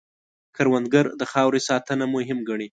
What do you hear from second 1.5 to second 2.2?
ساتنه